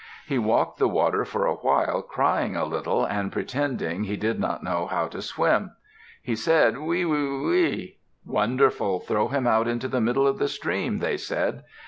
[0.25, 4.63] He walked the water for a while, crying a little, and pretended he did not
[4.63, 5.73] know how to swim.
[6.23, 7.03] He said, "Wi!
[7.03, 7.43] wi!
[7.43, 7.93] wi!"
[8.25, 8.99] "Wonderful!
[9.01, 11.65] Throw him out into the middle of the stream," they said.